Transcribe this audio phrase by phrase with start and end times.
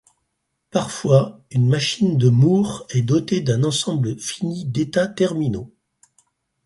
[0.71, 5.71] Parfois, une machine de Moore est dotée d'un ensemble fini d'état terminaux.